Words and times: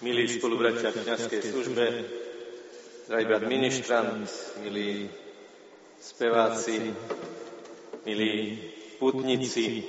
Milí 0.00 0.32
spolubratia 0.32 0.96
v 0.96 1.04
kniazkej 1.04 1.42
službe, 1.44 1.84
drahý 3.04 3.24
brat 3.28 3.44
ministrant, 3.44 4.24
milí 4.64 5.12
speváci, 6.00 6.88
milí 8.08 8.56
putníci, 8.96 9.84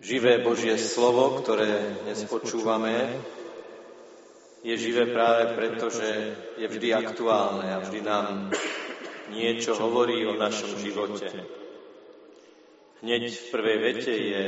živé 0.00 0.40
Božie 0.40 0.80
slovo, 0.80 1.44
ktoré 1.44 2.00
dnes 2.08 2.24
počúvame, 2.24 3.20
je 4.64 4.80
živé 4.80 5.12
práve 5.12 5.52
preto, 5.60 5.92
že 5.92 6.08
je 6.56 6.66
vždy 6.72 6.96
aktuálne 6.96 7.68
a 7.68 7.84
vždy 7.84 8.00
nám 8.00 8.48
niečo 9.28 9.76
hovorí 9.76 10.24
o 10.24 10.40
našom 10.40 10.72
živote. 10.80 11.28
Hneď 13.04 13.28
v 13.28 13.44
prvej 13.52 13.78
vete 13.92 14.14
je 14.16 14.44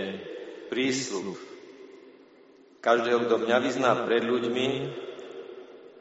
prísľub. 0.73 1.52
Každého, 2.83 3.31
kto 3.31 3.47
mňa 3.47 3.59
vyzná 3.63 3.91
pred 4.11 4.27
ľuďmi, 4.27 4.67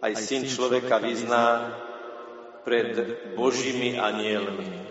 aj 0.02 0.14
syn 0.18 0.50
človeka 0.50 0.98
vyzná 0.98 1.78
pred 2.66 2.98
Božími 3.38 4.02
anielmi. 4.02 4.82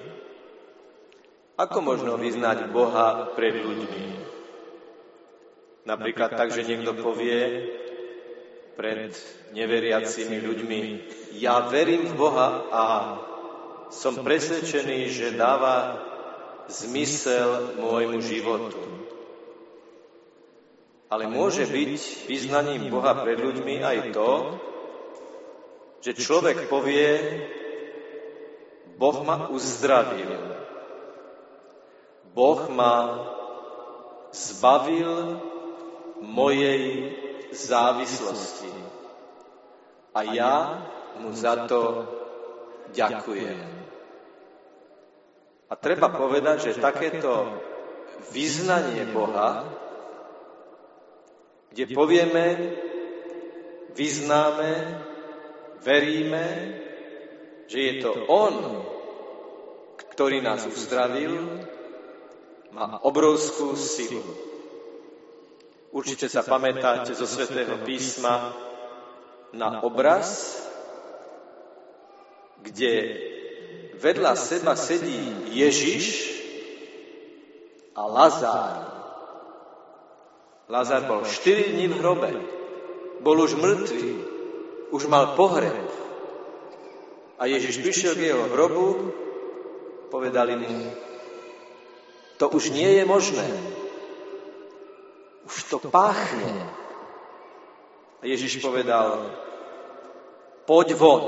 Ako 1.59 1.83
možno 1.83 2.15
vyznať 2.15 2.71
Boha 2.71 3.35
pred 3.35 3.59
ľuďmi? 3.59 4.07
Napríklad 5.83 6.39
tak, 6.39 6.55
že 6.55 6.63
niekto 6.63 6.95
povie 6.95 7.67
pred 8.79 9.11
neveriacimi 9.51 10.39
ľuďmi, 10.47 10.81
ja 11.43 11.67
verím 11.67 12.07
v 12.07 12.15
Boha 12.15 12.49
a 12.71 12.85
som 13.91 14.23
presvedčený, 14.23 15.11
že 15.11 15.35
dáva 15.35 15.99
zmysel 16.71 17.83
môjmu 17.83 18.23
životu. 18.23 19.00
Ale 21.11 21.27
môže 21.27 21.67
byť 21.67 22.31
vyznaním 22.31 22.87
Boha 22.87 23.19
pred 23.27 23.35
ľuďmi 23.35 23.83
aj 23.83 23.99
to, 24.15 24.31
že 26.01 26.15
človek 26.15 26.71
povie, 26.71 27.19
Boh 28.95 29.19
ma 29.27 29.51
uzdravil. 29.51 30.39
Boh 32.31 32.63
ma 32.71 33.27
zbavil 34.31 35.43
mojej 36.23 37.11
závislosti. 37.51 38.71
A 40.15 40.21
ja 40.31 40.57
mu 41.19 41.35
za 41.35 41.67
to 41.67 42.07
ďakujem. 42.95 43.67
A 45.71 45.73
treba 45.75 46.11
povedať, 46.11 46.71
že 46.71 46.83
takéto 46.83 47.51
vyznanie 48.31 49.07
Boha, 49.11 49.67
kde 51.71 51.85
povieme, 51.95 52.47
vyznáme, 53.95 54.73
veríme, 55.83 56.47
že 57.71 57.79
je 57.79 57.95
to 58.03 58.11
On, 58.27 58.83
ktorý 60.15 60.43
nás 60.43 60.67
uzdravil, 60.67 61.63
má 62.75 62.99
obrovskú 63.03 63.79
silu. 63.79 64.23
Určite 65.91 66.31
sa 66.31 66.47
pamätáte 66.47 67.15
zo 67.15 67.27
Svetého 67.27 67.83
písma 67.83 68.55
na 69.51 69.83
obraz, 69.83 70.59
kde 72.63 72.93
vedľa 73.99 74.33
seba 74.39 74.79
sedí 74.79 75.51
Ježiš 75.51 76.31
a 77.95 78.07
Lazár. 78.07 79.00
Lazár 80.71 81.03
bol 81.11 81.27
4 81.27 81.75
dní 81.75 81.91
v 81.91 81.99
hrobe. 81.99 82.31
Bol 83.21 83.43
už 83.43 83.59
mŕtvý. 83.59 84.09
Už 84.95 85.11
mal 85.11 85.35
pohreb. 85.35 85.91
A 87.43 87.51
Ježiš 87.51 87.83
prišiel 87.83 88.15
k 88.15 88.31
jeho 88.31 88.47
hrobu, 88.55 89.11
povedali 90.15 90.55
mu, 90.55 90.93
to 92.39 92.49
už 92.49 92.71
nie 92.71 93.01
je 93.01 93.05
možné. 93.05 93.49
Už 95.45 95.57
to 95.73 95.77
páchne. 95.91 96.53
A 98.21 98.29
Ježiš 98.29 98.61
povedal, 98.61 99.27
poď 100.69 100.95
von. 100.95 101.25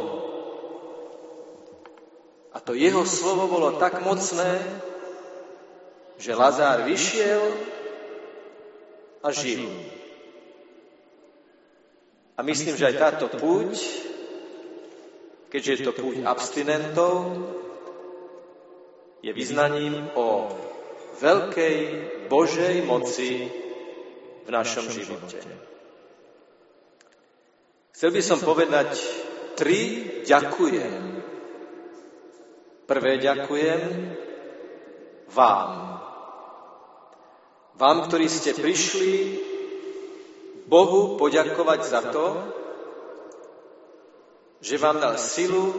A 2.52 2.60
to 2.60 2.76
jeho 2.76 3.02
slovo 3.08 3.48
bolo 3.48 3.80
tak 3.80 4.04
mocné, 4.04 4.60
že 6.20 6.36
Lazár 6.36 6.84
vyšiel 6.84 7.71
a 9.22 9.28
žil. 9.30 9.70
A 12.36 12.40
myslím, 12.42 12.74
že 12.76 12.90
aj 12.90 12.96
táto 12.98 13.26
púť, 13.38 13.78
keďže 15.48 15.70
je 15.72 15.80
to 15.86 15.92
púť 15.94 16.16
abstinentov, 16.26 17.14
je 19.22 19.30
vyznaním 19.30 20.10
o 20.18 20.50
veľkej 21.22 21.76
Božej 22.26 22.82
moci 22.82 23.46
v 24.42 24.48
našom 24.50 24.90
živote. 24.90 25.38
Chcel 27.94 28.10
by 28.10 28.22
som 28.24 28.42
povedať 28.42 28.98
tri 29.54 30.10
ďakujem 30.26 31.12
Prvé 32.92 33.22
ďakujem 33.22 33.90
vám. 35.32 35.91
Vám, 37.82 38.06
ktorí 38.06 38.30
ste 38.30 38.54
prišli 38.54 39.42
Bohu 40.70 41.18
poďakovať 41.18 41.80
za 41.82 42.14
to, 42.14 42.26
že 44.62 44.78
vám 44.78 45.02
dal 45.02 45.18
silu 45.18 45.74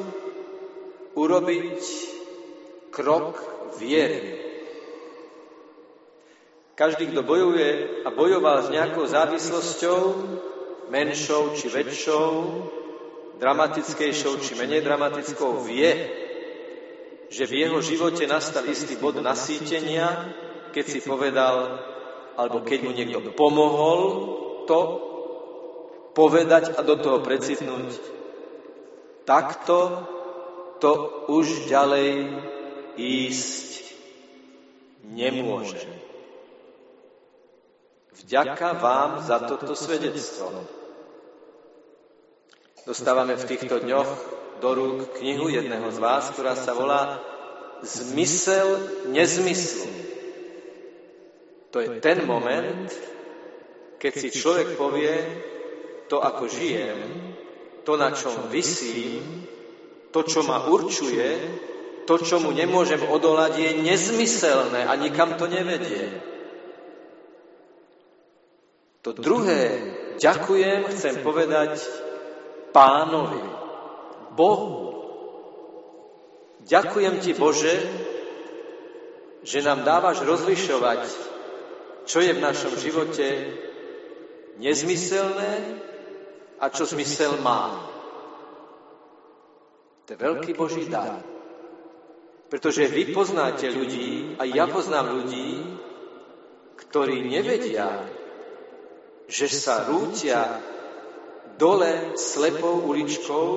urobiť 1.16 1.80
krok 2.92 3.40
viery. 3.80 4.36
Každý, 6.76 7.16
kto 7.16 7.24
bojuje 7.24 8.04
a 8.04 8.12
bojoval 8.12 8.68
s 8.68 8.74
nejakou 8.76 9.08
závislosťou, 9.08 10.00
menšou 10.92 11.56
či 11.56 11.72
väčšou, 11.72 12.28
dramatickejšou 13.40 14.44
či 14.44 14.60
menej 14.60 14.84
dramatickou, 14.84 15.64
vie, 15.64 15.88
že 17.32 17.48
v 17.48 17.64
jeho 17.64 17.80
živote 17.80 18.28
nastal 18.28 18.68
istý 18.68 19.00
bod 19.00 19.24
nasýtenia, 19.24 20.36
keď 20.76 20.86
si 20.90 21.00
povedal, 21.00 21.93
alebo 22.38 22.66
keď 22.66 22.80
mu 22.86 22.92
niekto 22.92 23.20
pomohol 23.34 24.02
to 24.66 24.80
povedať 26.14 26.78
a 26.78 26.82
do 26.86 26.96
toho 26.98 27.20
precitnúť, 27.22 27.98
takto 29.26 30.08
to 30.78 31.26
už 31.32 31.72
ďalej 31.72 32.44
ísť 33.00 33.72
nemôže. 35.10 35.90
Vďaka 38.24 38.78
vám 38.78 39.12
za 39.26 39.42
toto 39.44 39.74
svedectvo. 39.74 40.64
Dostávame 42.84 43.40
v 43.40 43.48
týchto 43.48 43.80
dňoch 43.80 44.12
do 44.60 44.70
rúk 44.76 45.00
knihu 45.20 45.48
jedného 45.50 45.88
z 45.92 46.00
vás, 46.04 46.30
ktorá 46.32 46.56
sa 46.56 46.76
volá 46.76 47.20
Zmysel 47.84 48.80
nezmyslu. 49.12 50.13
To 51.74 51.82
je 51.82 51.98
ten 51.98 52.22
moment, 52.30 52.86
keď 53.98 54.14
si 54.14 54.30
človek 54.30 54.78
povie, 54.78 55.10
to 56.06 56.22
ako 56.22 56.46
žijem, 56.46 57.34
to 57.82 57.98
na 57.98 58.14
čom 58.14 58.54
vysím, 58.54 59.50
to, 60.14 60.22
čo 60.22 60.46
ma 60.46 60.70
určuje, 60.70 61.30
to, 62.06 62.22
čo 62.22 62.38
mu 62.38 62.54
nemôžem 62.54 63.02
odolať, 63.10 63.58
je 63.58 63.72
nezmyselné 63.82 64.86
a 64.86 64.94
nikam 65.02 65.34
to 65.34 65.50
nevedie. 65.50 66.14
To 69.02 69.18
druhé, 69.18 69.82
ďakujem, 70.22 70.94
chcem 70.94 71.26
povedať 71.26 71.82
pánovi. 72.70 73.44
Bohu. 74.38 74.94
Ďakujem 76.64 77.20
Ti, 77.20 77.32
Bože, 77.36 77.76
že 79.44 79.60
nám 79.60 79.84
dávaš 79.84 80.24
rozlišovať, 80.24 81.02
čo 82.04 82.20
je 82.20 82.32
v 82.36 82.44
našom 82.44 82.76
živote 82.76 83.28
nezmyselné 84.60 85.54
a 86.60 86.66
čo 86.70 86.84
zmysel 86.86 87.40
má. 87.40 87.90
To 90.06 90.10
je 90.12 90.20
veľký 90.20 90.52
Boží 90.54 90.86
dar. 90.92 91.24
Pretože 92.52 92.86
vy 92.92 93.16
poznáte 93.16 93.66
ľudí, 93.72 94.38
a 94.38 94.46
ja 94.46 94.70
poznám 94.70 95.24
ľudí, 95.24 95.64
ktorí 96.78 97.26
nevedia, 97.26 98.06
že 99.26 99.50
sa 99.50 99.88
rútia 99.90 100.62
dole 101.58 102.14
slepou 102.20 102.84
uličkou 102.86 103.50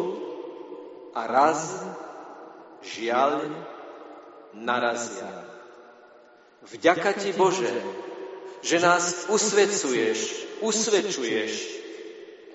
a 1.12 1.28
raz, 1.28 1.82
žiaľ, 2.80 3.52
narazia. 4.56 5.44
Vďaka 6.64 7.10
Ti, 7.20 7.30
Bože, 7.36 7.72
že 8.66 8.82
nás 8.82 9.30
usvedcuješ, 9.30 10.18
usvedčuješ 10.58 11.76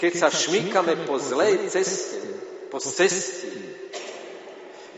keď 0.02 0.14
sa 0.18 0.34
šmykame 0.34 1.06
po 1.06 1.22
zlej 1.22 1.70
ceste, 1.70 2.18
po 2.74 2.82
ceste. 2.82 3.54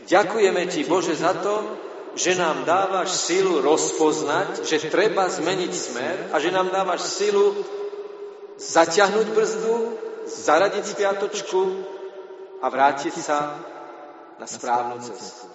Ďakujeme 0.08 0.64
Ti, 0.64 0.80
Bože, 0.88 1.12
za 1.12 1.36
to, 1.36 1.76
že 2.16 2.40
nám 2.40 2.64
dávaš 2.64 3.12
silu 3.12 3.60
rozpoznať, 3.60 4.64
že 4.64 4.88
treba 4.88 5.28
zmeniť 5.28 5.72
smer 5.76 6.16
a 6.32 6.40
že 6.40 6.48
nám 6.48 6.72
dávaš 6.72 7.04
silu 7.04 7.52
zaťahnuť 8.56 9.28
brzdu, 9.28 9.76
zaradiť 10.24 10.84
spiatočku 10.88 11.62
a 12.64 12.66
vrátiť 12.72 13.14
sa 13.20 13.60
na 14.40 14.46
správnu 14.48 15.04
cestu. 15.04 15.52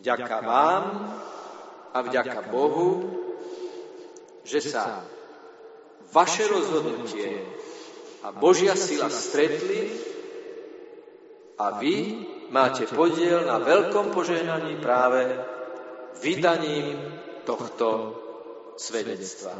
Vďaka 0.00 0.36
vám 0.40 0.84
a 1.96 2.04
vďaka 2.04 2.52
Bohu, 2.52 3.08
že 4.44 4.60
sa 4.60 5.00
vaše 6.12 6.44
rozhodnutie 6.44 7.40
a 8.20 8.36
Božia 8.36 8.76
sila 8.76 9.08
stretli 9.08 9.96
a 11.56 11.80
vy 11.80 12.20
máte 12.52 12.84
podiel 12.84 13.48
na 13.48 13.56
veľkom 13.56 14.12
požehnaní 14.12 14.76
práve 14.76 15.24
vydaním 16.20 17.00
tohto 17.48 18.12
svedectva. 18.76 19.56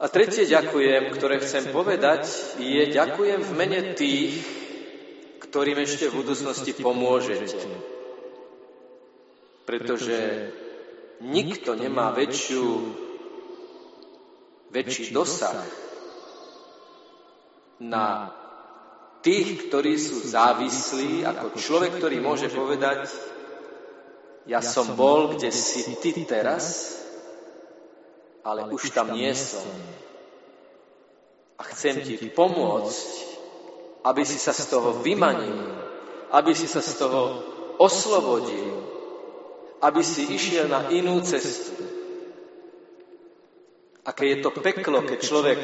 A 0.00 0.08
tretie 0.08 0.48
ďakujem, 0.48 1.12
ktoré 1.14 1.36
chcem 1.44 1.68
povedať, 1.68 2.26
je 2.58 2.82
ďakujem 2.90 3.40
v 3.44 3.52
mene 3.52 3.80
tých, 3.92 4.40
ktorým 5.38 5.84
ešte 5.84 6.08
v 6.08 6.24
budúcnosti 6.24 6.72
pomôžete. 6.80 7.93
Pretože 9.64 10.52
nikto 11.24 11.72
nemá 11.72 12.12
väčšiu 12.12 12.64
väčší 14.74 15.14
dosah 15.14 15.64
na 17.80 18.34
tých, 19.24 19.70
ktorí 19.70 19.96
sú 19.96 20.20
závislí, 20.20 21.24
ako 21.24 21.56
človek, 21.56 21.96
ktorý 21.96 22.20
môže 22.20 22.52
povedať, 22.52 23.08
ja 24.44 24.60
som 24.60 24.92
bol, 24.92 25.32
kde 25.32 25.48
si 25.48 25.96
ty 26.04 26.12
teraz, 26.28 27.00
ale 28.44 28.68
už 28.68 28.92
tam 28.92 29.16
nie 29.16 29.32
som. 29.32 29.64
A 31.56 31.64
chcem 31.72 32.04
ti 32.04 32.20
pomôcť, 32.20 33.08
aby 34.04 34.22
si 34.28 34.36
sa 34.36 34.52
z 34.52 34.68
toho 34.68 35.00
vymanil, 35.00 35.72
aby 36.28 36.52
si 36.52 36.68
sa 36.68 36.84
z 36.84 37.00
toho 37.00 37.40
oslobodil, 37.80 38.93
aby 39.84 40.00
si 40.00 40.32
išiel 40.32 40.64
na 40.72 40.88
inú 40.88 41.20
cestu. 41.20 41.76
Aké 44.04 44.32
je 44.32 44.38
to 44.40 44.50
peklo, 44.56 45.04
keď 45.04 45.18
človek 45.20 45.60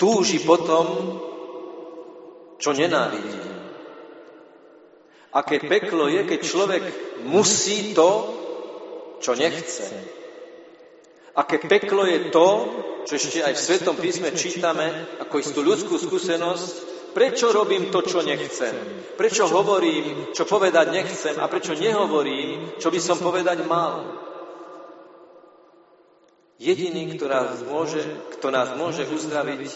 túži 0.00 0.40
potom, 0.40 1.20
čo 2.56 2.72
nenávidí. 2.72 3.44
Aké 5.34 5.60
peklo 5.60 6.08
je, 6.08 6.24
keď 6.24 6.40
človek 6.40 6.84
musí 7.28 7.92
to, 7.92 8.10
čo 9.20 9.36
nechce. 9.36 9.92
Aké 11.34 11.58
peklo 11.60 12.06
je 12.06 12.30
to, 12.30 12.48
čo 13.04 13.12
ešte 13.18 13.44
aj 13.44 13.52
v 13.58 13.64
Svetom 13.64 13.96
písme 13.98 14.32
čítame, 14.32 14.88
ako 15.20 15.34
istú 15.42 15.60
ľudskú 15.60 15.98
skúsenosť, 16.00 16.93
prečo 17.14 17.54
robím 17.54 17.94
to, 17.94 18.02
čo 18.02 18.20
nechcem. 18.20 18.74
Prečo 19.14 19.46
hovorím, 19.46 20.34
čo 20.34 20.44
povedať 20.44 20.90
nechcem 20.90 21.38
a 21.38 21.46
prečo 21.46 21.78
nehovorím, 21.78 22.76
čo 22.82 22.90
by 22.90 23.00
som 23.00 23.22
povedať 23.22 23.62
mal. 23.64 24.02
Jediný, 26.58 27.14
kto 27.14 27.26
nás 27.30 27.62
môže, 27.62 28.02
kto 28.38 28.48
nás 28.50 28.74
môže 28.74 29.06
uzdraviť 29.06 29.72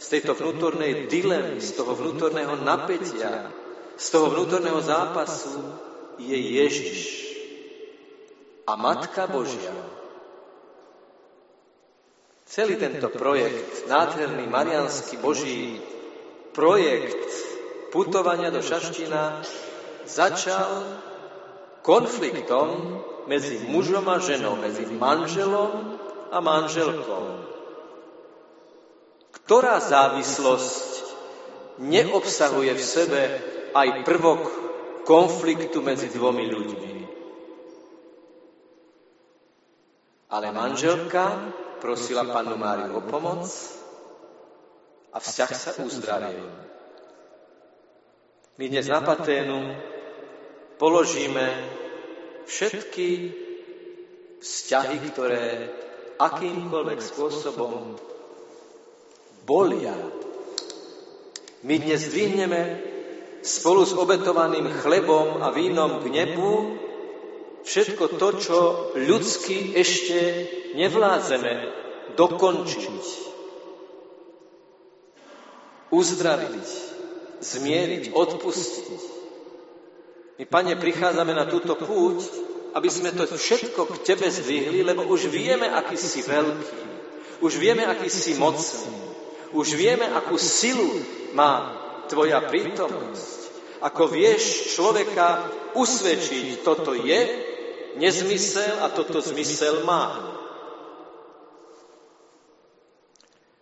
z 0.00 0.06
tejto 0.06 0.38
vnútornej 0.38 1.10
dilemy, 1.10 1.60
z 1.60 1.76
toho 1.76 1.92
vnútorného 1.92 2.56
napätia, 2.62 3.50
z 4.00 4.06
toho 4.08 4.32
vnútorného 4.32 4.80
zápasu, 4.80 5.60
je 6.20 6.36
Ježiš 6.36 7.00
a 8.68 8.76
Matka 8.76 9.26
Božia. 9.26 9.72
Celý 12.50 12.76
tento 12.76 13.08
projekt, 13.14 13.86
nádherný 13.86 14.50
marianský 14.50 15.22
Boží 15.22 15.78
projekt 16.54 17.26
putovania 17.90 18.50
do 18.50 18.62
Šaština 18.62 19.42
začal 20.06 20.84
konfliktom 21.82 23.00
medzi 23.26 23.62
mužom 23.66 24.06
a 24.10 24.18
ženou, 24.18 24.58
medzi 24.58 24.86
manželom 24.90 25.98
a 26.30 26.38
manželkou. 26.42 27.26
Ktorá 29.30 29.82
závislosť 29.82 30.90
neobsahuje 31.82 32.72
v 32.74 32.82
sebe 32.82 33.22
aj 33.74 34.06
prvok 34.06 34.42
konfliktu 35.06 35.82
medzi 35.82 36.10
dvomi 36.10 36.44
ľuďmi? 36.46 36.94
Ale 40.30 40.54
manželka 40.54 41.50
prosila 41.82 42.22
panu 42.30 42.54
Máriu 42.54 42.94
o 42.94 43.02
pomoc 43.02 43.50
a 45.10 45.18
vzťah 45.18 45.50
sa 45.54 45.70
uzdravil. 45.82 46.46
My 48.60 48.64
dnes 48.68 48.86
na 48.86 49.00
paténu 49.00 49.74
položíme 50.76 51.46
všetky 52.46 53.08
vzťahy, 54.40 54.96
ktoré 55.10 55.46
akýmkoľvek 56.20 57.00
spôsobom 57.00 57.96
bolia. 59.48 59.96
My 61.64 61.74
dnes 61.80 62.08
dvihneme 62.12 62.62
spolu 63.40 63.88
s 63.88 63.96
obetovaným 63.96 64.68
chlebom 64.84 65.40
a 65.40 65.48
vínom 65.52 66.04
k 66.04 66.12
nebu 66.12 66.76
všetko 67.64 68.04
to, 68.20 68.28
čo 68.40 68.58
ľudsky 68.96 69.76
ešte 69.76 70.18
nevládzeme 70.76 71.52
dokončiť, 72.16 73.04
uzdraviť, 75.90 76.68
zmieriť, 77.42 78.04
odpustiť. 78.14 79.02
My, 80.40 80.44
Pane, 80.48 80.72
prichádzame 80.78 81.36
na 81.36 81.44
túto 81.44 81.76
púť, 81.76 82.24
aby 82.72 82.88
sme 82.88 83.10
to 83.12 83.26
všetko 83.26 83.90
k 83.90 83.94
Tebe 84.06 84.30
zdvihli, 84.30 84.86
lebo 84.86 85.04
už 85.04 85.28
vieme, 85.28 85.68
aký 85.68 85.98
si 85.98 86.22
veľký. 86.22 86.80
Už 87.42 87.58
vieme, 87.58 87.84
aký 87.84 88.08
si 88.08 88.38
mocný. 88.38 88.94
Už 89.50 89.74
vieme, 89.74 90.06
akú 90.06 90.38
silu 90.38 91.02
má 91.34 91.76
Tvoja 92.06 92.42
prítomnosť. 92.42 93.38
Ako 93.86 94.10
vieš 94.10 94.74
človeka 94.74 95.46
usvedčiť, 95.78 96.66
toto 96.66 96.90
je 96.90 97.20
nezmysel 98.02 98.82
a 98.82 98.90
toto 98.90 99.22
zmysel 99.22 99.86
má. 99.86 100.39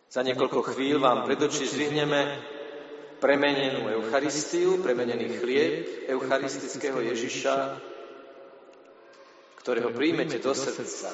Za 0.09 0.25
niekoľko 0.25 0.73
chvíľ 0.73 1.05
vám 1.05 1.29
pred 1.29 1.37
oči 1.37 1.69
zvihneme 1.69 2.41
premenenú 3.21 3.93
Eucharistiu, 3.93 4.81
premenený 4.81 5.37
chlieb 5.37 6.09
eucharistického 6.09 6.97
Ježiša, 7.12 7.77
ktorého 9.61 9.93
príjmete 9.93 10.41
do 10.41 10.57
srdca. 10.57 11.12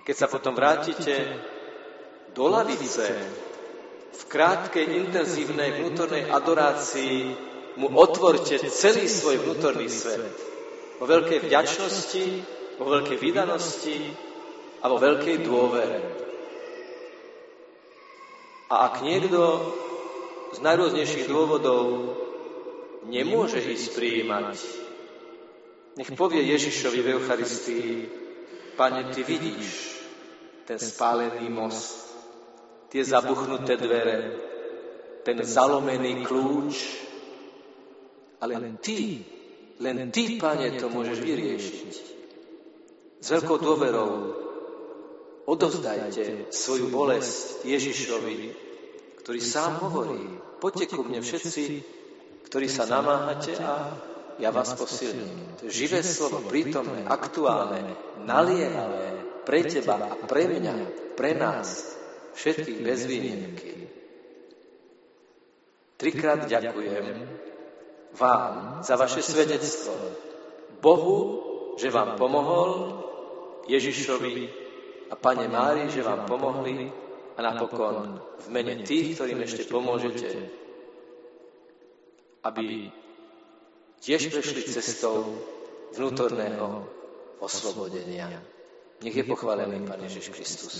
Keď 0.00 0.16
sa 0.16 0.32
potom 0.32 0.56
vrátite 0.56 1.28
do 2.32 2.48
lavice, 2.48 3.04
v 4.14 4.22
krátkej, 4.24 5.04
intenzívnej 5.04 5.84
vnútornej 5.84 6.32
adorácii 6.32 7.36
mu 7.76 7.92
otvorte 8.00 8.56
celý 8.72 9.12
svoj 9.12 9.44
vnútorný 9.44 9.92
svet. 9.92 10.32
Vo 10.96 11.04
veľkej 11.04 11.52
vďačnosti, 11.52 12.24
vo 12.80 12.86
veľkej 12.96 13.18
vydanosti 13.20 13.98
a 14.80 14.88
vo 14.88 14.96
veľkej 14.96 15.36
dôvere. 15.44 16.24
A 18.74 18.90
ak 18.90 19.06
niekto 19.06 19.70
z 20.50 20.58
najrôznejších 20.58 21.30
dôvodov 21.30 22.10
nemôže 23.06 23.62
ísť 23.62 23.94
prijímať 23.94 24.58
nech 25.94 26.10
povie 26.18 26.42
Ježišovi 26.42 27.00
v 27.02 27.10
Eucharistii, 27.18 27.90
Pane, 28.74 29.14
Ty 29.14 29.22
vidíš 29.22 29.94
ten 30.66 30.78
spálený 30.82 31.46
most, 31.46 32.10
tie 32.90 33.06
zabuchnuté 33.06 33.78
dvere, 33.78 34.34
ten 35.22 35.38
zalomený 35.38 36.26
kľúč, 36.26 36.74
ale 38.42 38.58
len 38.58 38.74
Ty, 38.82 39.22
len 39.78 40.10
Ty, 40.10 40.24
Pane, 40.42 40.74
to 40.74 40.90
môžeš 40.90 41.18
vyriešiť. 41.22 41.90
S 43.22 43.26
veľkou 43.30 43.62
dôverou 43.62 44.10
odovzdajte 45.44 46.48
svoju 46.52 46.88
bolesť 46.88 47.64
Ježišovi, 47.68 48.36
ktorý 49.20 49.40
sám 49.40 49.80
hovorí, 49.84 50.40
poďte 50.60 50.96
ku 50.96 51.04
mne 51.04 51.20
všetci, 51.20 51.64
ktorí 52.48 52.66
sa 52.68 52.88
namáhate 52.88 53.56
a 53.60 53.92
ja 54.40 54.50
vás 54.50 54.74
posilním. 54.74 55.60
To 55.60 55.70
je 55.70 55.72
živé 55.72 56.02
slovo, 56.02 56.42
prítomné, 56.48 57.06
aktuálne, 57.06 57.94
naliehavé, 58.24 59.42
pre 59.44 59.62
teba 59.68 60.00
a 60.00 60.14
pre 60.24 60.48
mňa, 60.48 60.74
pre 61.14 61.36
nás, 61.36 61.94
všetkých 62.34 62.80
bez 62.80 63.06
výnimky. 63.06 63.72
Trikrát 65.94 66.50
ďakujem 66.50 67.06
vám 68.18 68.82
za 68.82 68.94
vaše 68.98 69.22
svedectvo. 69.22 69.94
Bohu, 70.82 71.18
že 71.78 71.88
vám 71.88 72.18
pomohol, 72.18 73.00
Ježišovi 73.70 74.63
a 75.10 75.14
Pane 75.16 75.48
Mári, 75.48 75.90
že 75.90 76.02
vám 76.02 76.24
pomohli 76.24 76.92
a 77.34 77.40
napokon 77.42 78.20
v 78.44 78.48
mene 78.48 78.86
tých, 78.86 79.18
ktorým 79.18 79.42
ešte 79.42 79.66
pomôžete, 79.66 80.30
aby 82.46 82.92
tiež 84.00 84.30
prešli 84.30 84.62
cestou 84.68 85.34
vnútorného 85.96 86.86
oslobodenia. 87.40 88.30
Nech 89.02 89.16
je 89.16 89.24
pochválený 89.26 89.84
Pán 89.84 90.00
Ježiš 90.04 90.30
Kristus. 90.30 90.74